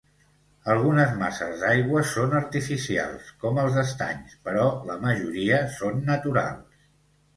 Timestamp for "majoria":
5.05-5.65